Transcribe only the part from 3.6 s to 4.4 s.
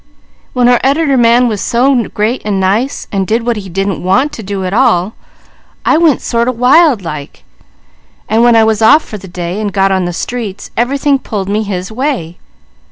didn't want